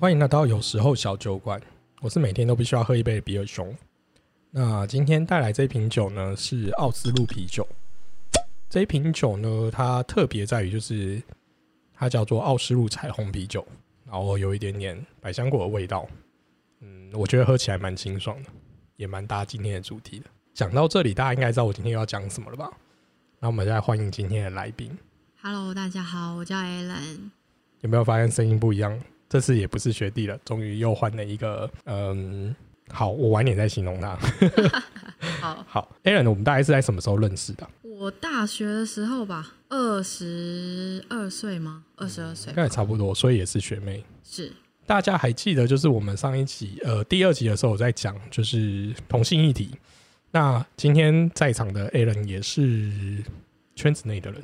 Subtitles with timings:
[0.00, 1.60] 欢迎来到有时候小酒馆，
[2.00, 3.76] 我是每天都必须要喝一杯的比尔熊。
[4.50, 7.68] 那今天带来这瓶酒呢，是奥斯陆啤酒。
[8.70, 11.22] 这一瓶酒呢，它特别在于就是
[11.92, 13.62] 它叫做奥斯陆彩虹啤酒，
[14.06, 16.08] 然后有一点点百香果的味道。
[16.80, 18.48] 嗯，我觉得喝起来蛮清爽的，
[18.96, 20.24] 也蛮搭今天的主题的。
[20.54, 22.72] 讲到这里，大家应该知道我今天要讲什么了吧？
[23.38, 24.96] 那我们再欢迎今天的来宾。
[25.42, 27.28] Hello，大家好，我叫 Alan。
[27.82, 28.98] 有没有发现声音不一样？
[29.30, 32.52] 这次也不是学弟了，终于又换了一个，嗯，
[32.90, 34.18] 好，我晚点再形容他。
[35.40, 37.64] 好， 好，Aaron，我们大概是在什么时候认识的？
[37.82, 41.84] 我大学的时候吧，二十二岁吗？
[41.94, 44.04] 二十二岁应该也差不多，所以也是学妹。
[44.24, 44.52] 是
[44.84, 49.70] 大家还记得，就是我们上一集，呃，第二集的时候我在讲，就是同性议题。
[50.32, 53.22] 那今天在场的 Aaron 也是
[53.76, 54.42] 圈子内的人，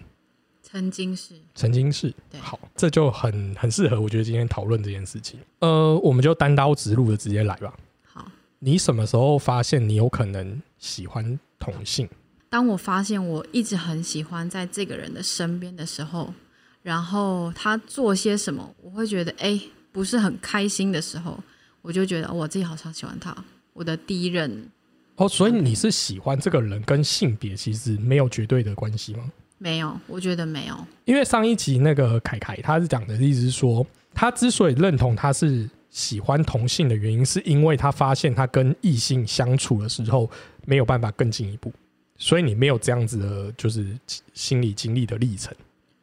[0.68, 2.12] 曾经是曾经是。
[2.28, 5.38] 对好，这就很很适合，我觉得今天讨论这件事情。
[5.60, 7.72] 呃，我们就单刀直入的直接来吧。
[8.04, 8.28] 好。
[8.58, 12.08] 你什么时候发现你有可能喜欢同性？
[12.50, 16.34] 当我发现我一直很喜欢在这个人的身边的时候，
[16.82, 19.60] 然后他做些什么，我会觉得哎
[19.92, 21.38] 不是很开心的时候，
[21.80, 23.36] 我就觉得、哦我自己好像喜欢他。
[23.72, 24.68] 我的第一任
[25.14, 29.30] 哦，所以你是喜欢这个人跟性别其实没有绝对的关系吗？
[29.58, 30.86] 没有，我觉得没有。
[31.04, 40.30] 因为上一集那个凯凯他是讲的意思是说，他之所以认同他是喜欢同性的原因，是因为他发现他跟异性相处的时候
[40.66, 41.72] 没有办法更进一步，
[42.18, 43.86] 所以你没有这样子的，就是
[44.34, 45.54] 心理经历的历程。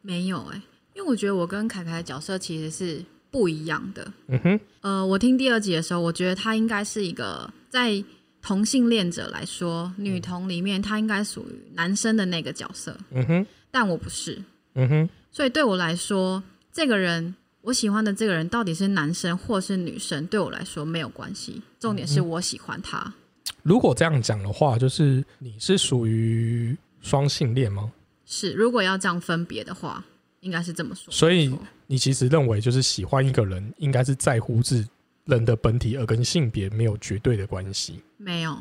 [0.02, 0.60] 没有哎、
[0.94, 4.12] 因为我觉得我跟凯凯的角色其实是不一样的。
[4.28, 8.02] 嗯哼，呃，我听第二集的时候，我觉得他应该是一个在
[8.46, 14.38] 同性恋者来说，女同里面她应该属于男生的那个角色，嗯哼，但我不是，
[14.74, 23.14] 嗯哼，所以对我来说，这个人我喜欢的这个人到底是男生或是女生，对我来说没有关系，重点是我喜欢他。
[23.62, 27.90] 如果这样讲的话，就是你是属于双性恋吗？
[28.26, 30.04] 是，如果要这样分别的话，
[30.40, 31.10] 应该是这么说。
[31.10, 31.50] 所以
[31.86, 34.86] 你其实认为，就是喜欢一个人，应该是在乎是
[35.26, 38.00] 人的本体，而跟性别没有绝对的关系。
[38.16, 38.56] 没有，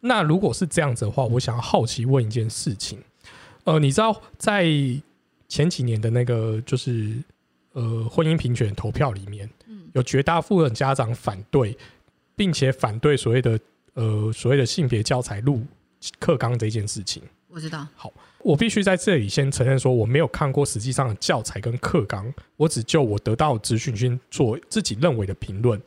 [0.00, 2.98] 那如果是这样子的话，我想要好奇问一件事情，
[3.64, 4.66] 呃，你知道在
[5.48, 7.14] 前几年的那个就是
[7.72, 11.76] 呃婚姻平权投票里面，嗯有绝大部分家长反对，
[12.36, 13.58] 并且反对所谓的
[13.94, 15.62] 呃所谓的性别教材录
[16.18, 17.22] 课纲这件事情。
[17.54, 25.80] 我知道，好我必须在这里先承认说，我没有看过实际上的教材跟课纲，我只就我得到的资讯先做自己认为的评论。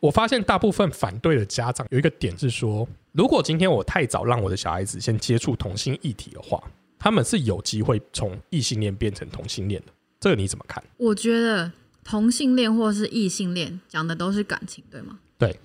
[0.00, 6.60] 我发现大部分反对的家长有一个点是说，如果今天我太早让我的小孩子先接触同性议题的话，
[6.98, 9.92] 他们是有机会从异性恋变成同性恋的。
[10.18, 10.82] 这个你怎么看？
[10.96, 11.70] 我觉得
[12.02, 15.20] 同性恋或是异性恋讲的都是感情，对吗？
[15.38, 15.56] 对，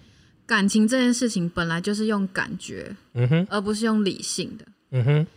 [0.46, 4.66] 感情这件事情本来就是用感觉，嗯哼，而不是用理性的。
[4.92, 5.28] 嗯哼，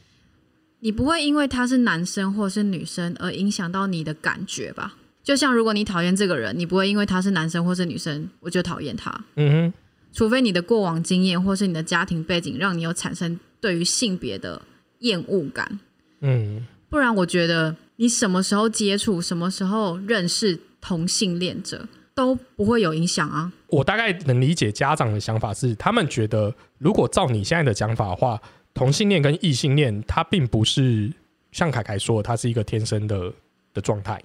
[0.81, 4.95] 你不会因为他是男生或是女生而影响到你的感觉吧？
[5.23, 9.25] 就像如果你讨厌这个人，你不会因为他是男生或是女生，我就讨厌他。
[9.37, 9.73] 嗯哼，
[10.13, 14.61] 除非你的过往经验或是你的家庭背景让你有产生对于性别的
[14.99, 15.81] 厌恶感，
[16.21, 23.51] 嗯，不然我觉得你什么时候接触、什么时候认识同性恋者都不会有影响啊。
[23.69, 28.41] 我大概能理解家长的想法是，他们觉得如果照你现在的讲法的话，
[28.75, 31.11] 同性恋跟异性恋，它并不是
[31.53, 33.33] 像凯凯说，它是一个天生的
[33.73, 34.21] 的状态，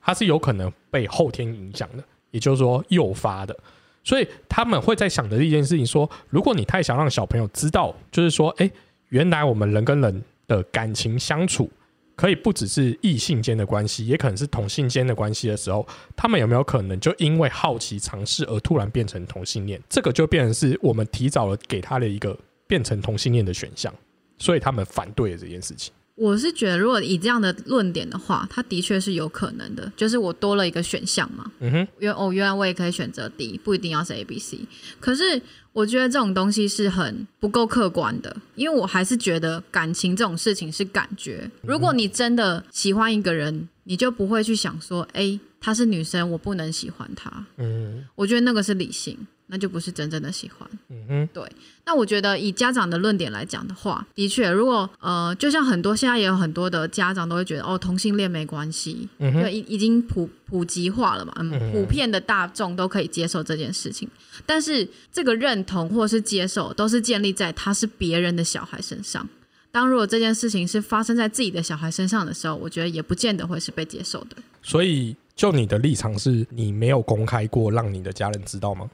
[0.00, 3.56] 它是有可能被后天影响的，也就是说诱发的。
[4.02, 8.70] 所以他们会在想的一件事情说，如果你太想让小朋友知道，就是说，哎、
[9.10, 11.70] 原来我们人跟人的感情相处
[12.16, 15.86] 可以不只是异性间的关系，也可能是同性间的关系的时候，
[16.16, 19.78] 他们有没有可能就因为好奇尝试而突然变成同性恋？
[19.90, 22.34] 这个就变成是我们提早了给他的一个
[22.70, 23.92] 变成同性恋的选项，
[24.38, 25.92] 所以他们反对了这件事情。
[26.14, 31.50] 我是觉得，如果以这样的论点的话，它的确是有可能的，就是我多了一个选项嘛。
[31.58, 34.60] 嗯哼，原哦，原来我也可以选择 D，不一定要是 A、B、C。
[35.00, 35.40] 可是
[35.72, 41.50] 我觉得这种东西是很不够客观的，因为我还是觉得感情这种事情是感觉。
[41.62, 47.46] 如果你真的喜欢一个人，你就不会去想说，哎，她是女生，我不能喜欢她。
[47.56, 49.16] 嗯我觉得那个是理性，
[49.50, 50.68] 那就不是真正的喜欢。
[50.88, 51.44] 嗯哼，对
[51.84, 64.08] 那我觉得以家长的论点来讲的话，的确，如果呃，就像很多现在也有很多的家长都会觉得，哦，同性恋没关系，因为已已经普普及化了嘛，嗯，嗯普遍的大众都可以接受这件事情。
[64.46, 69.28] 但是这个认同或是接受，都是建立在他是别人的小孩身上。
[69.72, 74.36] 当如果这件事情是发生在自己的小孩身上的时候，我觉得也不见得会是被接受的。
[74.62, 78.90] 所以就你的立场是你没有公开过，让你的家人知道吗？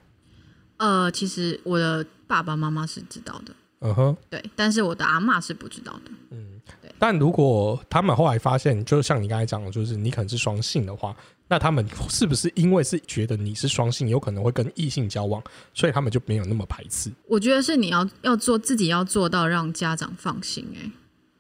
[0.79, 6.11] 呃，其实我的爸爸妈妈是知道的，嗯哼，对，但是我的阿妈是不知道的。
[6.31, 11.15] 嗯，对但如果他们后来发现，就像你刚才讲的，就是你可能是双性的话，
[11.49, 15.43] 那他们是不是因为是觉得你是双性，有可能会跟异性交往，
[15.73, 17.11] 所以他们就没有那么排斥？
[17.29, 20.91] 我觉得是你要要做自己要做到让家长放心、欸，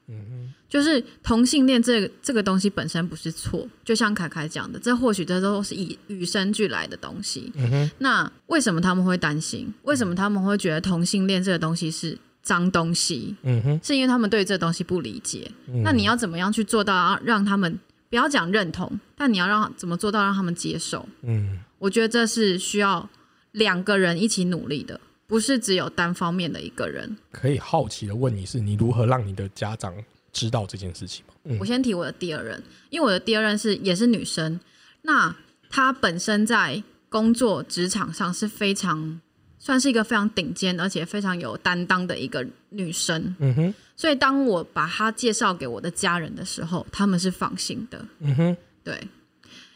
[0.08, 7.52] 嗯就是同性恋这个这个东西本身不是错，就像凯凯讲的，这或许这都是以与生俱来的东西。
[7.54, 9.72] 嗯哼，那为什么他们会担心？
[9.82, 13.36] 为什么他们会觉得同性恋这个东西是脏东西？
[13.42, 15.50] 嗯哼，是因为他们对这东西不理解。
[15.68, 17.78] 嗯那你要怎么样去做到让他们
[18.10, 21.08] 不要讲认同，但你要让怎么做到让他们接受？
[21.22, 23.08] 嗯我觉得这是需要
[23.52, 27.16] 两个人一起努力的，不是只有单方面的一个人。
[27.32, 29.94] 可以好奇的问你是，你如何让你的家长
[30.32, 31.34] 知道这件事情吗？
[31.44, 34.58] 嗯我先提我的第二任，因为我的第二任是也是女生，
[35.02, 35.34] 那
[35.70, 39.20] 她本身在工作职场上是非常
[39.58, 43.34] 算是一个非常顶尖，而且非常有担当的一个女生。
[43.38, 48.04] 嗯哼，所以当我把她介绍给我的家人的时候，他们是放心的。
[48.18, 49.08] 嗯哼，对，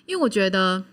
[0.07, 0.85] 因为我觉得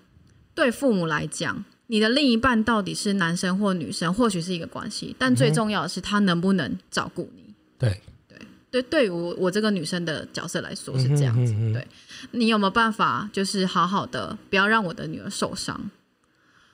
[0.53, 7.54] 对父母来讲，你的另一半到底是男生或女生，或许是一个关系，但最重要的是他能不能照顾你。
[7.78, 8.38] 对，对，
[8.69, 11.54] 对对于我我这个女生的角色来说是这样子。
[11.54, 11.88] 嗯哼嗯哼对
[12.31, 15.89] 你有没有办法，就是好好的不要让我的女儿受伤？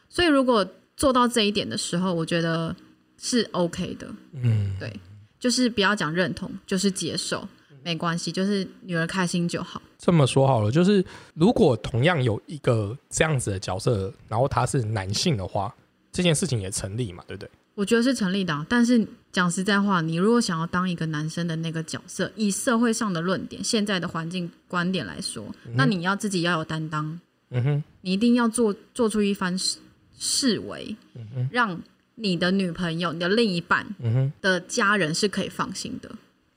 [0.09, 0.65] 所以如果
[0.95, 2.75] 做到这一点的时候，我觉得
[3.21, 4.07] 是 OK 的。
[4.33, 4.99] 嗯，对，
[5.39, 7.47] 就是不要讲认同，就是接受，
[7.83, 9.81] 没关系，就是女儿开心就好。
[9.97, 11.03] 这么说好了，就是
[11.33, 15.73] 如果同样有一个这样子的角色，然后他是男性的话，
[16.11, 17.49] 这件事情也成立嘛，对不对？
[17.75, 25.43] 我觉得是成立的啊、但是讲实在话，你如果想要当一个男生的那个角色，以社会上的论点、现在的环境观点来说，
[25.73, 27.19] 那你要自己要有担当，
[27.49, 29.79] 嗯哼，你一定要做做出一番事
[30.15, 30.95] 事为，
[31.49, 31.81] 让
[32.13, 36.11] 你的女朋友、你的另一半嗯哼，的家人是可以放心的，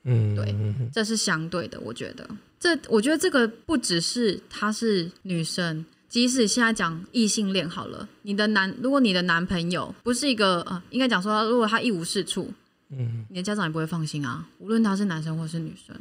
[0.09, 0.55] 嗯，对
[0.91, 1.79] 这是相对的。
[1.81, 2.27] 我觉得
[2.59, 5.85] 这，我觉得这个不只是她是女生。
[6.09, 12.49] 即使现在讲异性恋好了，你的男，如果你的男朋友不是一个呃，应该讲说，如果他一无是处，
[12.89, 15.93] 嗯你的家长也不会放心啊，无论他是男生或是女生。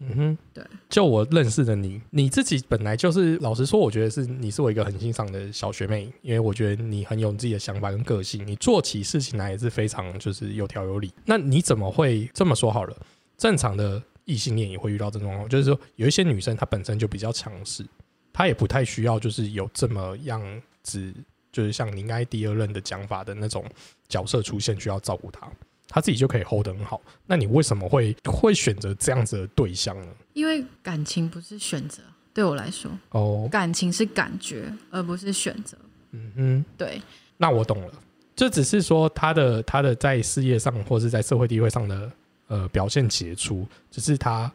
[0.00, 0.62] 嗯哼，对。
[0.90, 11.10] 就我认识的你，你自己本来就是，老实说，我觉得是你是我一个很欣赏的小学妹，因为我觉得你很有你自己的想法跟个性，你做起事情来也是非常就是有条有理。
[11.24, 12.96] 那你怎么会这么说好了？
[13.38, 17.86] 正常的异性恋也会遇到这种状况，就是说有一些女生她本身就比较强势，
[18.32, 20.42] 她也不太需要就是有这么样
[20.82, 21.14] 子，
[21.50, 23.64] 就是像你应该第二任的讲法的那种
[24.08, 25.50] 角色出现，需要照顾她。
[25.90, 30.12] 她自己就可以 hold 得很好，那你为什么会会选择这样子的对象呢？
[30.34, 32.02] 因为感情不是选择，
[32.34, 35.78] 对我来说，哦，感情是感觉，而不是选择。
[36.10, 37.00] 嗯哼，对，
[37.38, 37.92] 那我懂了，
[38.36, 42.12] 这只是说他的他的在事业上或是在社会地位上的
[42.48, 44.52] 呃表现杰出，只是他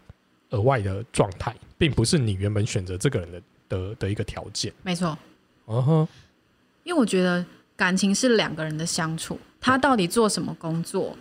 [0.50, 4.72] 额外的状态，并不是你原本选择这个人的的的一个条件。
[4.84, 5.18] 没错。
[5.66, 6.07] 嗯哼，
[6.84, 7.45] 因为我觉得
[7.75, 11.18] 感情是两个人的相处，他到底做什么工作，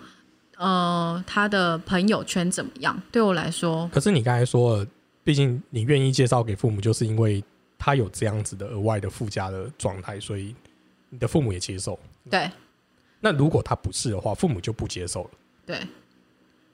[0.56, 4.86] 呃，他的朋友圈怎么样，对我来说，可是你刚才说了，
[5.22, 7.42] 毕竟你愿意介绍给父母，就是因为
[7.78, 10.52] 他有这样子的额外的附加的状态，所以
[11.08, 11.98] 你的父母也接受。
[12.28, 12.50] 对
[13.20, 15.30] 那如果他不是的话，父母就不接受了。
[15.64, 15.80] 对，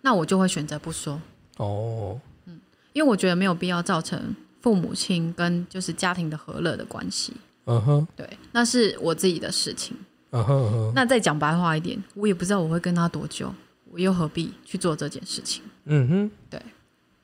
[0.00, 1.20] 那我就会选择不说，
[1.56, 2.60] 哦，嗯
[2.92, 7.32] 因为我觉得没有必要造成父母亲跟就是家庭的和乐的关系。
[7.66, 9.96] 嗯哼，对，那是我自己的事情。
[10.30, 13.52] 嗯哼嗯哼，那再讲白话一点，我也不知道我会跟他多久，
[13.90, 15.62] 我又何必去做这件事情？
[15.84, 16.60] 嗯哼，对。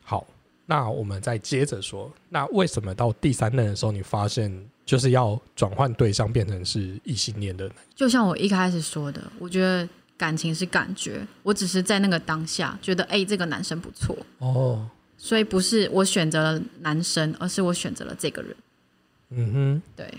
[0.02, 0.26] 好，
[0.66, 4.52] 那我们再接着说，那为什么到第三任的时候，你发现
[4.84, 7.70] 就是要转换对象变成是异性恋的？
[7.94, 18.56] 就像我一开始说的，我觉得感情是感觉，我只是在那个当下觉得，哎、这个男生不错，哦，所以不是我选择了男生，而是我选择了这个人。
[19.30, 20.14] 嗯哼，对，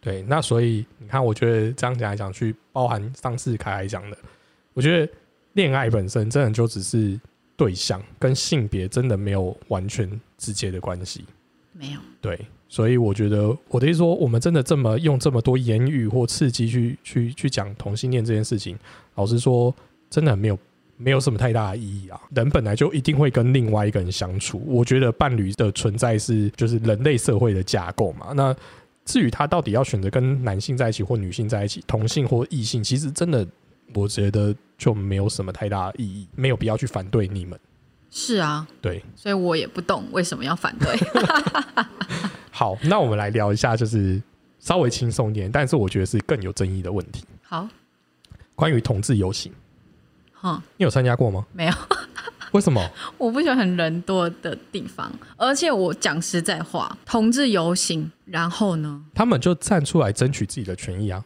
[0.00, 4.18] 对，那所以你看，我觉得这样讲来讲去，包含上次凯来讲的，
[4.74, 5.12] 我觉得
[5.52, 7.18] 恋爱本身真的就只是
[7.56, 11.24] 对象，跟性别真的没有完全直接的关系。
[11.72, 12.38] 没有，对，
[12.68, 18.76] 所以我觉得我的意思说，我们真的这么用这么多言语或刺激去去去讲同性恋这件事情，
[19.16, 19.74] 老实说，
[20.08, 20.58] 真的没有
[20.96, 22.20] 没有什么太大的意义啊。
[22.34, 28.32] 人本来就一定会跟另外一个人相处，我觉得伴侣的存在是就是人类社会的架构嘛。
[28.34, 28.54] 那
[29.04, 33.46] 至于他到底要选择跟男性在一起或女性在一起，同性或异性，其实真的
[33.94, 37.58] 我觉得就没有什么太大的意义，没有必要去反对你们。
[38.10, 40.96] 是啊，对，所以我也不懂为什么要反对。
[42.50, 44.20] 好，那我们来聊一下，就是
[44.58, 47.68] 稍微轻松一点，但是我觉得是更有争议的问题，好，
[48.56, 49.52] 关于同志游行，
[50.32, 51.46] 哈，你有参加过吗？
[51.52, 51.72] 没有，
[52.52, 52.84] 为什么？
[53.18, 61.22] 我不喜欢很人多的地方，而且我讲实在话，同志游行，然后呢，他们就站出来争取自己的权益啊。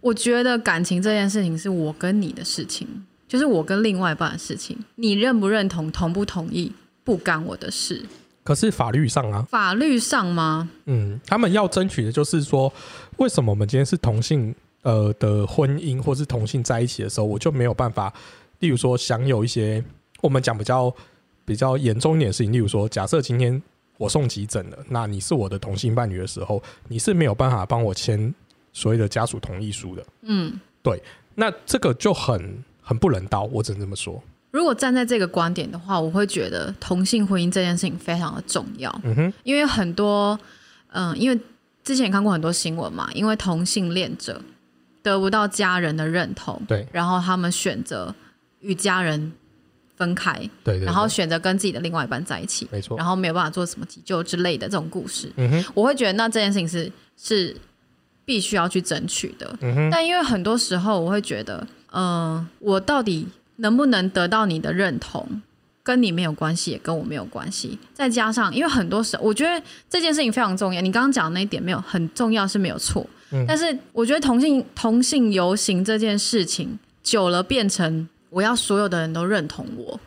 [0.00, 2.86] 我觉得感情这件事情是我跟你的事情，
[3.26, 6.72] 就是我跟另外一半的事情，你认不认同、同不同意，
[7.02, 8.04] 不干我的事。
[8.44, 10.70] 可是法律上啊，法律上吗？
[10.86, 12.72] 嗯，他们要争取的就是说，
[13.16, 18.12] 为什么我们今天是同性呃的婚姻，或是同性在一起的时候，我就没有办法，
[18.60, 19.82] 例如说享有一些
[20.20, 20.94] 我们讲比较
[21.44, 23.60] 比较严重一点的事情，例如说，假设今天
[23.96, 28.32] 我送急诊了，那你是我的同性伴侣的时候，你是没有办法帮我签
[28.72, 31.02] 所谓的家属同意书的，嗯，对
[31.34, 34.22] 那这个就很很不人道，我只能这么说。
[34.50, 40.38] 如果站在这个观点的话，我会觉得同性婚姻这件事情非常的重要，嗯哼，因为很多，
[40.92, 41.38] 嗯、因为
[41.84, 44.40] 之前也看过很多新闻嘛，因为同性恋者
[45.02, 48.14] 得不到家人的认同，对然后他们选择
[48.60, 49.32] 与家人
[49.96, 57.56] 分开，对对对然后选择跟自己的另外一半在一起，没错然，后没有办法做什么急救之类的这种故事，嗯哼，我会觉得那这件事情是是
[58.24, 59.56] 必须要去争取的。
[59.60, 63.26] 嗯哼，但因为很多时候我会觉得，嗯、我到底
[63.56, 65.42] 能不能得到你的认同，
[65.82, 67.78] 跟你没有关系，也跟我没有关系。
[67.94, 70.80] 再加上，因为很多时候，我觉得这件事情非常重要。
[70.80, 80.00] 你刚刚讲的那一点没有很重要是没有错，嗯但是我觉得同性同性游行这件事情久了变成我要所有的人都认同我，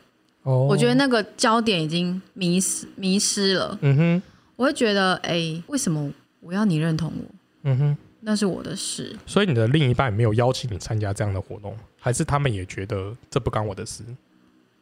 [0.43, 3.77] 哦我觉得，那个焦点已经迷失迷失了。
[3.81, 4.23] 嗯哼，
[4.55, 7.35] 我会觉得，哎、为什么我要你认同我？
[7.63, 7.97] 嗯哼。
[8.23, 9.15] 那是我的事。
[9.25, 14.03] 所以你的另一半没有邀请你参加这样的活动，还是他们也觉得这不干我的事？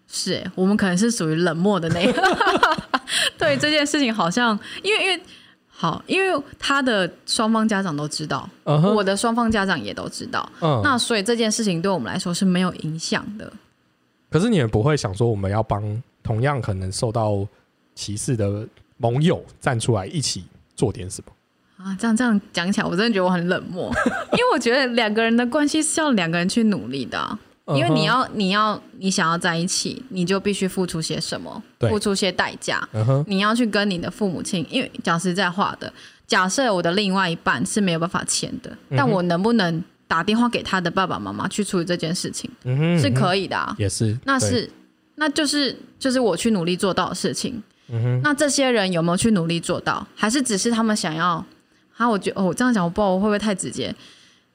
[0.09, 2.21] 是欸，我们可能是属于冷漠的那一个。
[3.39, 5.21] 对这件事情，好像因为因为
[5.81, 13.49] 好，因为他的双方家长都知道，我的双方家长也都知道，嗯，那所以这件事情对我们来说是没有影响的。
[14.29, 17.47] 可是你们不会想说，我们要帮同样可能受到
[17.95, 18.67] 歧视的
[18.97, 20.43] 盟友站出来一起
[20.75, 21.31] 做点什么？
[21.85, 23.89] 啊，这样这样讲起来，我真的觉得我很冷漠，
[24.35, 27.39] 因为我觉得两个人的关系是要两个人去努力的啊、
[27.75, 32.87] 因为你要你要你想要在一起，你就必须付出些什么，付出些代价。
[33.27, 35.91] 你要去跟你的父母亲，因为讲实在话的，
[36.27, 43.75] 假设我的另外一半是没有办法签的，嗯但我能不能打电话给他的爸爸妈妈去处理这件事情，嗯哼，是，可以的啊。
[43.77, 44.69] 也是，那是，
[45.15, 47.61] 那就是就是我去努力做到的事情。
[48.23, 51.43] 那这些人有没有去努力做到，还是只是他们想要？
[51.97, 53.93] 啊，我觉得哦，我这样讲我不知道我会不会太直接。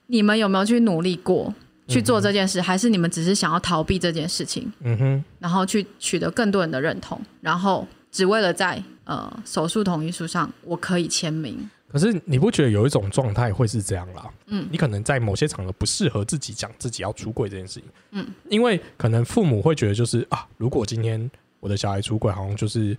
[0.07, 1.53] 你们有没有去努力过
[1.87, 4.73] 去做这件事，还是你们只是想要逃避这件事情？
[4.81, 11.69] 嗯哼，然后去取得更多人的认同，然后只为了在呃手术同意书上我可以签名。
[11.89, 14.29] 可是你不觉得有一种状态会是这样啦？
[14.47, 22.97] 嗯你可能在某些场合不适合自己讲自己要出柜这件事情，嗯，因为可能父母会觉得就是啊，如果今天我的小孩出柜，好像就是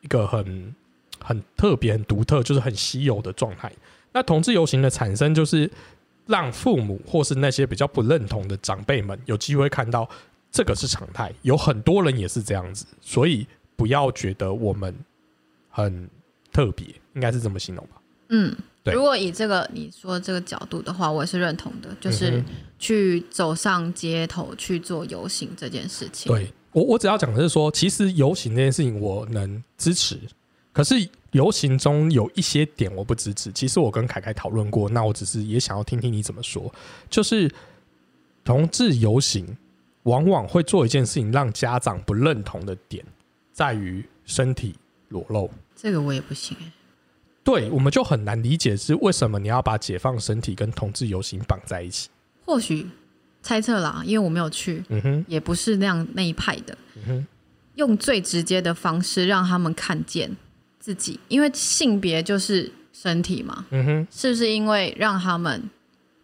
[0.00, 0.74] 一个很
[1.22, 3.70] 很特别、很独特，就是很稀有的状态。
[4.12, 5.70] 那同志游行的产生，就是
[6.26, 10.08] 让父母或是那些比较不认同的长辈们有机会看到
[10.50, 13.46] 这个是常态，有很多人也是这样子，所以
[13.76, 14.94] 不要觉得我们
[15.68, 16.08] 很
[16.52, 18.00] 特别，应该是这么形容吧？
[18.28, 22.44] 嗯，对如果以这个你说这个角度的话，我也是认同的，就是嗯
[22.78, 30.18] 去走上街头去做游行这件事情。，对我，我只要讲的是说，其实游行这件事情我能支持，
[30.72, 33.50] 可是游行中有一些点我不支持。
[33.52, 36.72] 其实我跟凯凯讨论过，那我只是也想要听听你怎么说。
[37.08, 37.52] 就是
[38.44, 39.56] 同志游行
[40.04, 43.04] 往往会做一件事情，让家长不认同的点
[43.52, 44.74] 在于身体
[45.08, 45.50] 裸露。
[45.76, 46.72] 这个我也不行哎、
[47.42, 52.08] 对，我们就很难理解是为什么你要把解放身体跟同志游行绑在一起。
[52.44, 52.86] 或许
[53.42, 57.26] 猜测啦，因为我没有去，嗯哼，也不是那样那一派的，嗯哼，
[57.76, 60.36] 用最直接的方式让他们看见
[60.80, 64.06] 自己，因为性别就是身体嘛，嗯哼。
[64.10, 65.62] 是不是因为让他们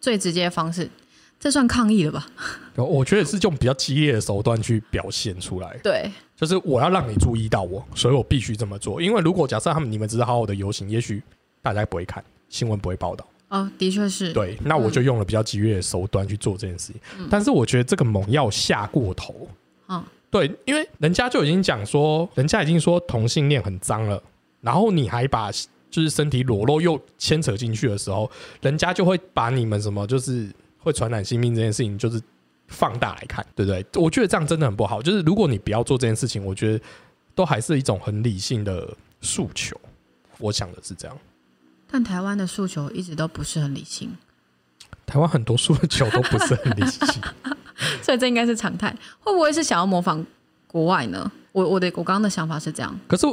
[0.00, 0.90] 最直接的方式，
[1.38, 2.26] 这算抗议了吧？
[2.74, 5.78] 我觉得是用比较激烈的手段去表现出来。
[5.82, 9.00] 对，就是我要让你注意到我，所以我必须这么做。
[9.00, 11.22] 因为如果假设他们你们只是好好的游行，也许
[11.62, 13.26] 大家不会看新闻，不会报道。
[13.48, 17.00] 哦，的确是，对，那我就用了比较激烈的手段去做这件事情。
[17.30, 19.48] 但是我觉得这个猛药下过头。
[19.88, 24.20] 嗯，对，因为人家就已经讲说，人家已经说同性恋很脏了，
[24.66, 25.52] 然后你还把
[25.88, 28.28] 就是身体裸露又牵扯进去的时候，
[28.60, 32.20] 人家就会把你们什么就是会传染性病这件事情，就是
[32.66, 34.02] 放大来看，对不对？
[34.02, 35.00] 我觉得这样真的很不好。
[35.00, 36.84] 就是如果你不要做这件事情，我觉得
[37.32, 39.80] 都还是一种很理性的诉求。
[40.38, 41.16] 我想的是这样。
[41.88, 44.14] 但台湾的诉求一直都不是很理性，
[45.06, 47.22] 台湾很多诉求都不是很理性，
[48.02, 48.94] 所以这应该是常态。
[49.20, 50.26] 会不会是想要模仿
[50.66, 51.30] 国外呢？
[51.52, 53.26] 我我的我刚刚的想法是这样，可是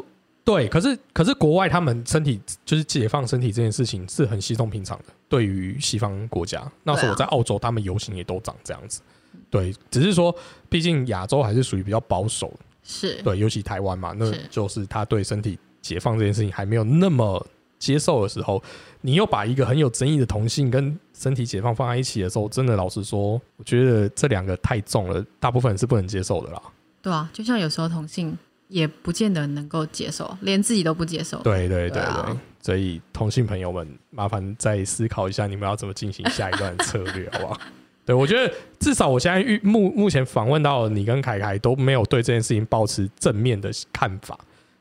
[0.45, 9.01] 对，可是可是国外他们身体就是解放身体这件事情是很稀松平常的，对于西方国家，那时候我在澳洲，他们游行也都长这样子。
[9.49, 10.35] 对，只是说，
[10.67, 12.51] 毕竟亚洲还是属于比较保守，
[12.83, 17.45] 是对，尤其台湾嘛，那就是他对身体解放这件事情还没有那么
[17.79, 18.61] 接受的时候，
[19.01, 26.61] 你又把一个很有争议的同性跟身体解放放在一起的时候，真的老实说，我觉得这两个太重了，大部分人是不能接受的啦。
[27.01, 28.37] 对啊，就像有时候同性
[28.73, 31.37] 也不见得能够接受，连自己都不接受。
[31.43, 37.61] 对对对对啊，所以同性朋友们，麻烦再思考一下，你们要怎么进行下一段策略， 好不好？
[38.03, 44.37] 对，我觉得至少我现在遇目目前访问到你跟凯凯都没有对这件事情保持正面的看法，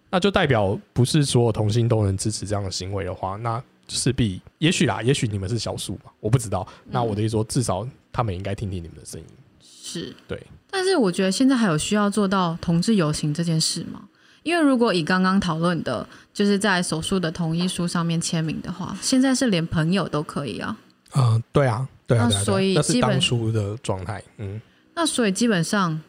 [0.08, 6.66] 那就代表不是所有同性都能支持这样的行为的话，那势必也许啦，也许你们是少数嘛，我不知道。
[6.86, 9.26] 那我的意思说，至少他们应该听听你们的声音。
[9.60, 10.42] 是，对，
[10.74, 14.08] 但是我觉得现在还有需要做到同志游行这件事吗？
[14.42, 20.76] 因为如果以刚刚讨论的，就是在手术的同意书上面签名的话，现在是连朋友都可以啊。
[21.14, 24.60] 嗯、对啊，对啊，对那所以那是基本当初的状态，嗯。
[24.94, 26.00] 那所以基本上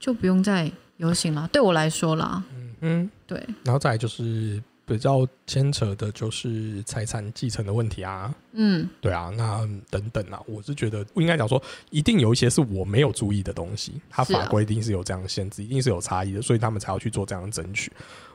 [0.00, 1.48] 就不用再游行了。
[1.52, 2.42] 对我来说啦，
[2.80, 17.90] 嗯，对，然后再来就是比较牵扯的就是财产继承的问题啊，嗯，对啊，那等等啊，我是觉得应该讲说，一定有一些是我没有注意的东西，它法规一定是有这样的限制，一定是有差异的，所以他们才要去做这样的争取。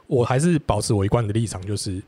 [0.07, 2.01] 我还是保持我一贯的立场，就是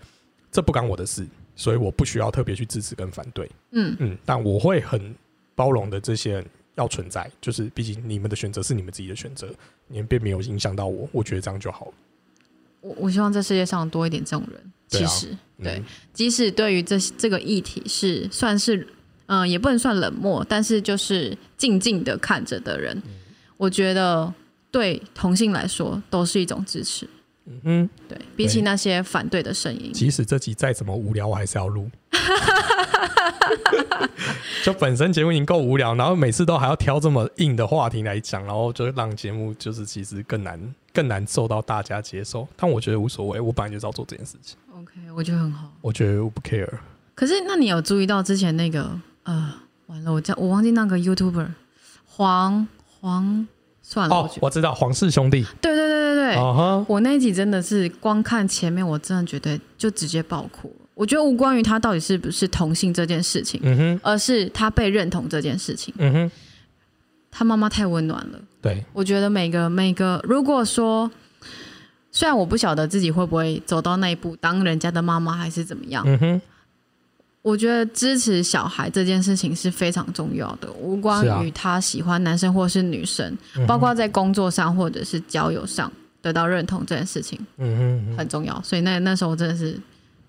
[0.51, 1.23] 这不干我的事，
[1.55, 3.47] 所以我不需要特别去支持跟反对。
[3.71, 5.13] 嗯，嗯，但我会很
[5.53, 9.53] 包容的，这些人要存在，就是毕竟你们的选择是你们自己的选择，
[9.87, 11.93] 你们并没有影响到我，我觉得这样就好了。
[12.81, 14.61] 我我希望这世界上多一点这种人。
[14.89, 15.27] 其实，
[15.63, 18.85] 对，嗯即使对于这这个议题是算是，
[19.27, 23.11] 嗯、也不能算冷漠，但是就是静静的看着的人，嗯
[23.55, 24.33] 我觉得
[24.69, 27.07] 对同性来说都是一种支持。
[27.45, 31.89] 嗯哼，对比起那些反对的声音，即使这集再怎么无聊，我还是要录。
[34.63, 40.59] 就本身节目已经够无聊，然后每次都还要挑这么硬的话题来讲，然后就让节目就是其实更难
[40.93, 42.47] 更难受到大家接受。
[42.55, 45.71] 但我觉得无所谓，我本来就是要做这件事情，OK，我觉得很好。
[45.81, 46.69] 我觉得我不 care。
[47.15, 48.91] 可是，那你有注意到之前那个
[49.23, 49.53] 呃，
[49.87, 51.47] 完了，我叫我忘记那个 YouTuber
[52.05, 52.67] 黄
[52.99, 53.47] 黄，
[53.81, 60.80] 算了，我知道黄氏兄弟，对对对对对，我那一集真的是光看前面，我真的觉得就直接爆哭了。
[60.93, 65.93] 我觉得无关于他到底是不是同性这件事情，而是他被认同这件事情。
[65.97, 66.31] 嗯哼，
[67.31, 71.09] 他妈妈太温暖了，对，我觉得每个每个，如果说
[72.11, 76.41] 虽然我不晓得自己会不会走到那一步，当人家的妈妈还是怎么样，嗯哼，
[77.41, 81.41] 我觉得支持小孩这件事情是非常重要的，无是关啊。
[81.41, 88.61] 于他喜欢男生或是女生，包括在工作上或者是交友上得到认同这件事情嗯哼嗯哼，很重要。
[88.61, 89.79] 所以那那时候我真的是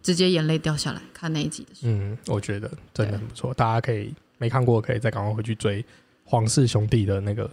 [0.03, 1.93] 直接眼泪掉下来看那一集的时候。
[1.93, 5.85] 嗯，我觉得真的很不错，大家可以没看过可以再赶快回去追
[6.25, 7.51] 皇室兄弟的那个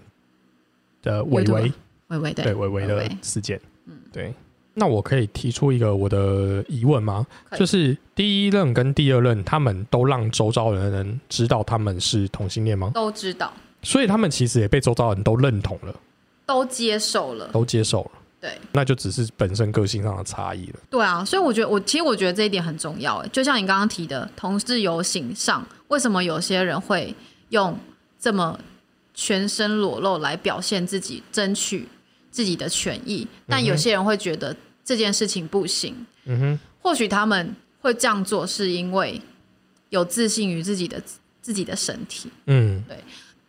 [1.02, 1.72] 的伟 YouTube 伟。
[2.08, 3.62] 微微对对微微的事件。
[3.86, 4.34] 嗯对。
[4.76, 7.28] 那我可以提出一个我的疑问吗？
[7.58, 12.90] 就是第一任跟第二任，他们都让周遭的人知道他们是同性恋吗？
[12.94, 13.52] 都知道，
[13.84, 15.94] 所以他们其实也被周遭人都认同了，
[16.46, 17.50] 都接受了。
[17.52, 18.12] 都接受了。
[18.42, 20.80] 对那就只是本身个性上的差异了。
[20.90, 23.18] 对啊，所以我觉得我其实我觉得这一点很重要。
[23.18, 27.14] 哎，就像你刚刚提的，同志游行上，为什么有些人会
[27.50, 27.78] 用
[28.20, 28.58] 这么
[29.14, 31.88] 全身裸露来表现自己，争取
[32.32, 33.28] 自己的权益？
[33.46, 35.94] 但有些人会觉得这件事情不行。
[36.26, 39.22] 嗯哼，或许他们会这样做，是因为
[39.90, 41.02] 有自信于自己的
[41.42, 42.30] 自己的身体。
[42.46, 42.98] 嗯对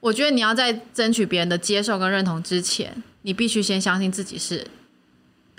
[0.00, 4.66] 我觉得你要在争取别人的接受跟认同之前，你必须先相信自己是，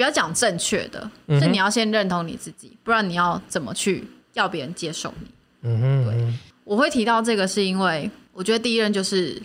[0.01, 5.27] 不要讲正确的，嗯是你要先认同你自己，不然你要怎么去要别人接受你？
[5.61, 6.33] 嗯哼，对，
[6.63, 9.39] 我会提到这个，是因为我觉得第一任就是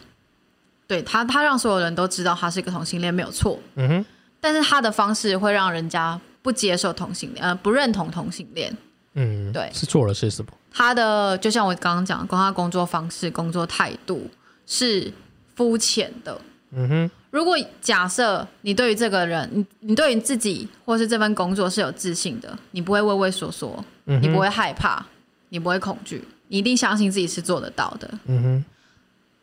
[0.87, 4.07] 对他，他让所有人都知道他是一个同性恋没有错，嗯哼，
[4.41, 8.75] 但是他的方式会让人家不接受同性恋，呃，不认同同性恋。
[9.13, 10.51] 嗯，对是做了些什么？
[10.73, 14.27] 他的就像我刚刚讲的，光他工作方式、工作态度
[14.67, 15.13] 是
[15.55, 16.41] 肤浅的。
[16.71, 25.05] 嗯哼，如果假设你对于这个人，你你对于自己或是这份工作是有自信的，你不会畏畏缩缩，嗯，你不会害怕，
[25.51, 28.09] 你不会恐惧，你一定相信自己是做得到的。
[28.25, 28.65] 嗯哼，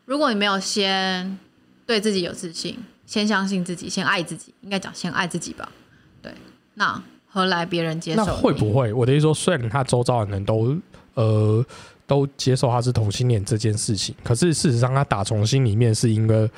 [0.05, 1.37] 如果你没有先
[1.85, 2.75] 对自己有自信，
[3.05, 5.71] 先相信自己，先爱自己，应该讲先爱自己吧。
[6.19, 6.33] 对，
[6.73, 8.33] 那何来别人接受那？
[8.33, 8.91] 会不会？
[8.91, 10.75] 我的意思说，虽然他周遭的人都
[11.13, 11.63] 呃
[12.07, 16.49] 都接受他是同性恋这件事情，可是事实上他打从心里面是因为，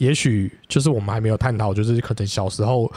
[0.00, 2.90] 也许就是我们还没有探讨，就是可能小时候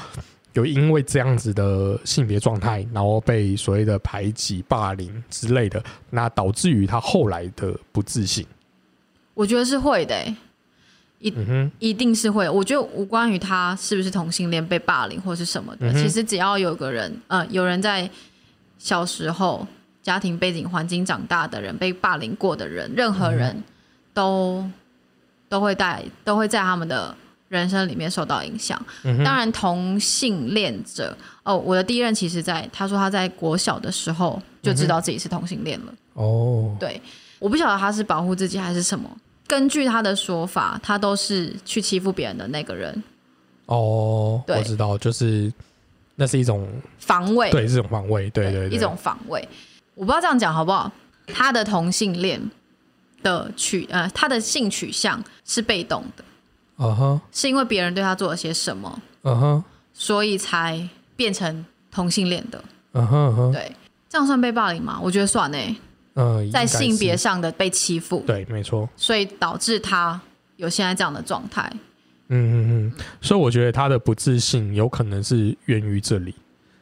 [0.53, 8.45] 有因为这样子的性别状态，然后被所谓的排挤、霸凌之类的，那导致于他后来的不自信。
[9.33, 10.37] 我觉得是会的、欸，
[11.35, 12.49] 嗯哼，一定是会。
[12.49, 18.09] 我觉得无关于他是不是同性恋被霸凌或是什么的，嗯其实只要有个人，呃，有人在
[18.77, 19.67] 小时候
[20.01, 23.61] 家庭背景环境长大的人，被霸凌过的人，任何人
[24.13, 24.65] 都、
[25.53, 27.15] 都会带都会在他们的
[27.47, 28.83] 人生里面受到影响。
[29.03, 35.93] 嗯，当然，同性恋者，哦，我的第一任其实在他说他在国小的时候就知道自己是同性恋了。
[36.15, 36.99] 哦，对，
[37.37, 39.07] 我不晓得他是保护自己还是什么。
[39.45, 43.03] 根据他的说法，他都是去欺负别人的那个人，
[43.67, 45.53] 哦，对我知道，就是
[46.15, 49.47] 那是一种防卫，对这种防卫，对对对，一种防卫。
[49.93, 50.91] 我不知道这样讲好不好。
[51.27, 52.41] 他的同性恋
[53.23, 56.23] 的取呃，他的性取向是被动的，
[56.77, 62.63] 嗯哼，是因为别人对他做了些什么，嗯哼，所以才变成同性恋的。
[62.91, 63.75] 嗯哼嗯哼，对，
[64.07, 64.99] 这样算被霸凌吗？
[65.01, 65.75] 我觉得算诶、
[66.13, 70.21] 嗯，在性别上的被欺负，对，没错，所以导致他
[70.57, 71.71] 有现在这样的状态。
[72.27, 76.35] 嗯嗯嗯，所以我觉得他的不自信有可能是源于这里。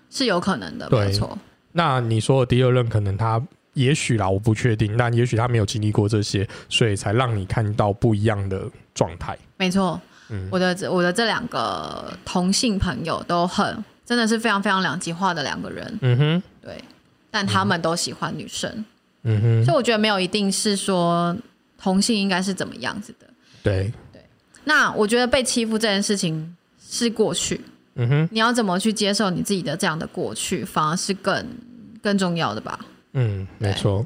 [0.10, 1.38] 是有可能的，没错。
[1.72, 3.42] 那你说的第二任，可能他
[3.74, 9.38] 也许啦，我不确定，但也许他没有经历过这些，所以才让你看到不一样的状态。
[9.58, 10.48] 没错，嗯。
[10.52, 16.84] 我的这我的这两个同性朋友都很真的是非常非常两极化的两个人，嗯哼，对，
[17.30, 18.84] 但他们都喜欢女生，
[19.24, 21.36] 嗯哼，所以我觉得没有一定是说
[21.78, 23.28] 同性应该是怎么样子的。
[23.64, 23.90] 对，
[24.66, 27.62] 那我觉得被欺负这件事情是过去，
[27.96, 31.48] 嗯哼，你要怎么去接受你自己的这样的过去，反而是更
[32.04, 32.78] 更重要的吧。
[33.14, 34.06] 嗯，没错，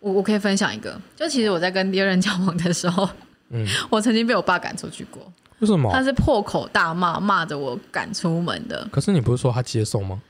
[0.00, 3.08] 我我可以分享一个，就其实我在跟第二任交往的时候，
[3.50, 5.20] 嗯， 我曾经被我爸赶出去过。
[5.58, 6.02] 为什么他？
[6.02, 8.86] 是破口大骂，骂着我赶出门的。
[8.90, 10.20] 可是你不是说他接受吗？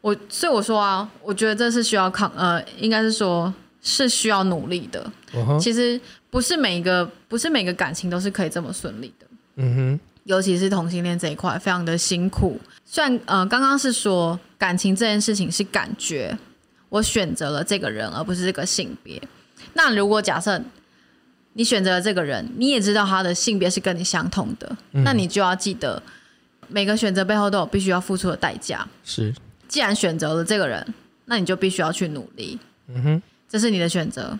[0.00, 5.12] 我所以我说啊，我觉得这是需要抗呃，应该是说是需要努力的。
[5.60, 12.58] 其实不是每一个不是每个感情都是可以这么顺利的，嗯哼，尤其是同性恋这一块非常的辛苦。
[12.84, 16.36] 虽然呃刚刚是说感情这件事情是感觉，
[16.90, 19.20] 我选择了这个人而不是这个性别。
[19.72, 20.60] 那如果假设
[21.54, 26.02] 你选择了这个人，你也知道他的性别是跟你相同的，嗯那你就要记得
[26.68, 28.86] 每个选择背后都有必须要付出的代价。
[29.04, 29.34] 是，
[29.66, 34.38] 既然选择了这个人，那你就必须要去努力，嗯哼，这是你的选择。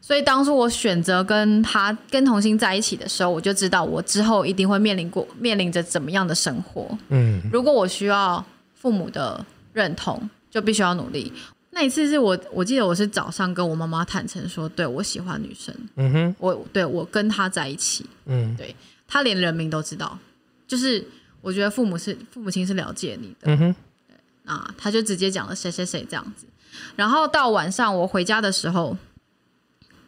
[0.00, 6.96] 所以当初我选择跟他跟童星在一起的时候，我就知道我之后一定会面临过面临着怎么样的生活。
[7.08, 11.32] 嗯如果我需要父母的认同，就必须要努力。
[11.70, 18.56] 那一次是我我记得我是早上跟我妈妈坦诚说，对我喜欢女生，嗯哼，我对我跟她在一起，嗯。
[18.56, 18.74] 对
[19.06, 20.18] 她连人名都知道，
[20.66, 21.06] 就是
[21.40, 23.74] 我觉得父母是父母亲是了解你的，嗯哼，
[24.44, 26.46] 啊，他就直接讲了谁谁谁这样子。
[26.96, 28.96] 然后到晚上我回家的时候，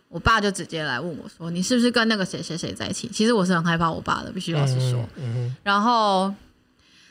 [0.08, 5.08] 我爸就直接来问我说：“你是不是跟那个谁谁谁在一起？”其实我是很害怕我爸的，必须老实说。
[5.16, 6.34] 嗯哼，然后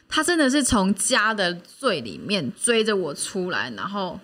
[0.07, 4.19] 他真的是从家的最里面追着我出来，然后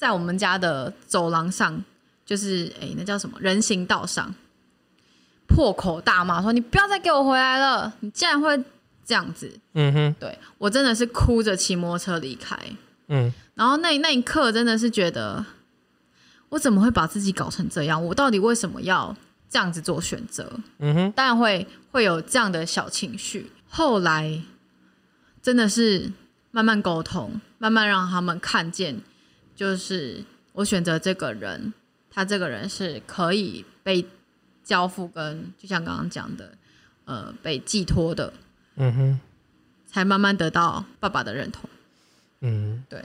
[0.00, 1.84] 在我们家的走廊上，
[2.24, 4.34] 就是诶，那叫什么人行道上，
[5.46, 7.92] 破口大骂说：“你不要再给我回来了！
[8.00, 8.56] 你竟然会
[9.04, 12.58] 这样子！”嗯哼，对我真的是哭着骑摩托车离开，
[13.08, 15.44] 嗯然后那那一刻真的是觉得，
[16.48, 18.02] 我怎么会把自己搞成这样？
[18.02, 19.14] 我到底为什么要
[19.50, 20.50] 这样子做选择？
[20.78, 23.52] 嗯哼，当然会会有这样的小情绪。
[23.68, 24.40] 后来
[25.42, 26.10] 真的是
[26.52, 29.02] 慢慢沟通，慢慢让他们看见，
[29.60, 31.74] 就是我选择这个人，
[32.10, 34.02] 他这个人是可以被
[34.64, 36.50] 交付跟，就像刚刚讲的，
[37.04, 38.32] 呃，被寄托的，
[38.76, 39.20] 嗯哼，
[39.86, 41.68] 才慢慢得到爸爸的认同。
[42.40, 43.04] 嗯，对。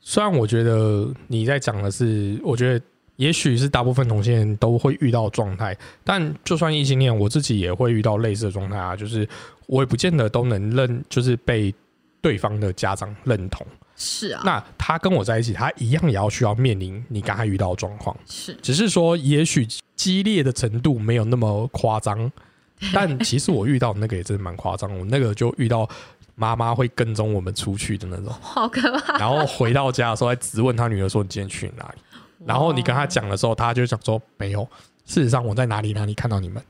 [0.00, 2.84] 虽然我觉得你在讲的是，我觉得
[3.14, 9.28] 也许是大部分同性恋都会遇到状态，但就算异性恋，我自己也会遇到类似的状态啊，就是
[9.66, 11.72] 我也不见得都能认，就是被
[12.20, 13.64] 对方的家长认同。
[14.04, 22.30] 是啊，那他跟我在一起，他一样也要需要面临你刚才遇到的状况，是只是说也许激烈的程度没有那么夸张，
[22.92, 25.88] 但其实我遇到的那个也真的蛮夸张，我那个就遇到
[26.34, 28.34] 妈妈会跟踪我们出去的那种。
[28.40, 29.18] 好可怕。
[29.18, 32.00] 然后回到家的时候，还质问他女儿说：“你今天去哪里？”
[32.44, 34.68] 然后你跟他讲的时候，他就想说：“没有，
[35.06, 36.60] 事实上我在哪里哪里看到你们。”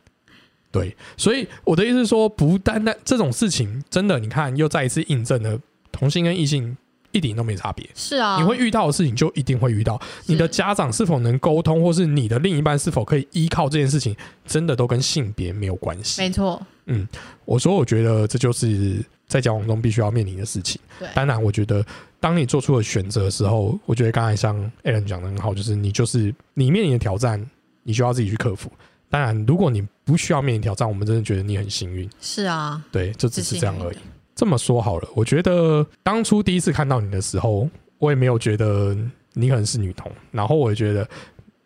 [0.71, 5.59] 对，所以我的意思是说，不单单这种事情，真的，你看又再一次印证了
[5.90, 6.77] 同性跟异性
[7.12, 7.88] 一点都没差别。
[7.94, 10.01] 是啊，你会遇到的事情就一定会遇到。
[10.27, 16.20] 你的家长是否能沟通，或是你的另一半是否可以依靠这件事情，真的都跟性别没有关系。
[16.20, 17.07] 没错，嗯
[17.44, 20.81] 我说，我觉得这就是在交往中必须要面临的事情。
[20.98, 21.85] 对，当然，我觉得
[22.18, 27.44] 当你做出了选择的时候，我觉得刚才像 Alan 讲的很好，就是你就是你面临的挑战，
[27.83, 28.70] 你就要自己去克服。
[29.11, 32.09] 当然，如果你不需要面临挑战，我们真的觉得你很幸运。
[32.20, 33.96] 是啊，对，就只是这样而已。
[34.42, 38.92] 这么说好了，我觉得当初第一次看到你的时候，我也没有觉得
[39.35, 41.09] 你可能是女同，然后我也觉得，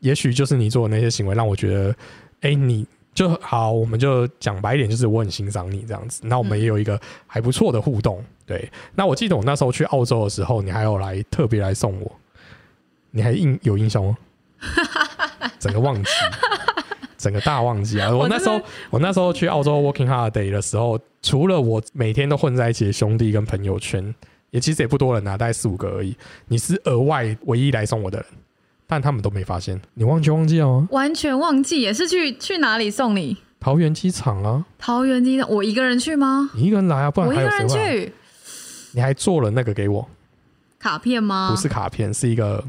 [0.01, 1.97] 也许就是你做的那些行为让我觉得，
[2.43, 6.21] 哎、你就好，我们就讲白一点，就是我很欣赏你这样子。
[6.25, 8.71] 那我们嗯也有一个还不错的互动，对。
[8.95, 12.13] 那我记得我那时候去澳洲的时候，你还有来特别来送我，
[13.11, 14.19] 你还印有印象吗？
[15.59, 16.11] 整个忘记，
[17.27, 18.09] 整个大忘记啊！
[18.15, 24.15] 我我那时候我那时候去澳洲 working holiday 的时候，除了我每天都混在一起的兄弟跟朋友圈，
[24.53, 26.17] 也其实也不多人啊，大概四五个而已。
[26.47, 28.27] 你是额外唯一来送我的人，
[28.87, 29.81] 但他们都没发现。
[29.95, 30.87] 你忘记忘记了吗？
[30.93, 33.37] 完全忘记，也是去去哪里送你？
[33.59, 36.49] 桃园机场啊，桃园机场，我一个人去吗？
[36.55, 38.07] 你一个人来啊，不然我一个人还有谁？
[38.07, 38.13] 去，
[38.93, 40.09] 你还做了那个给我，
[40.79, 41.51] 卡片吗？
[41.51, 42.63] 不是卡片，是一个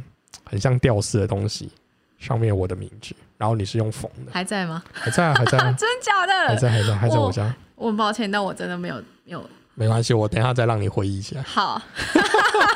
[0.44, 1.70] 很像吊饰的东西，
[2.18, 4.84] 上面有我的名字，然后你是用缝的，还在吗？
[4.92, 6.34] 还在啊，还在啊， 真假的？
[6.48, 7.54] 还在，还在，还在我家。
[7.76, 8.96] 我很抱歉，但我真的没有
[9.26, 9.50] 没有。
[9.76, 11.40] 没关系，我等一下再让你回忆一下。
[11.44, 11.80] 好，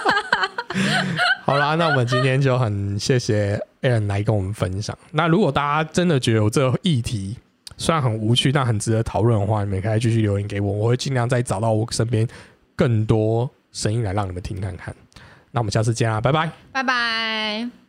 [1.43, 4.95] 好啦，那我们今天就很谢谢 Aaron 来跟我们分享。
[5.11, 7.35] 那如果大家真的觉得有这个议题
[7.75, 12.27] 虽然很无趣，但很值得讨论的话，你们可以继续留言给我，我会尽量再找到我身边
[12.75, 14.95] 更多声音来让你们听看看。
[15.49, 16.51] 那我们下次见啦，拜拜。
[16.71, 17.80] 拜拜。